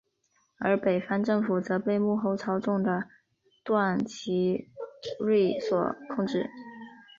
[0.57, 3.07] 而北方政府则被幕后操纵的
[3.63, 4.67] 段祺
[5.19, 6.49] 瑞所控制。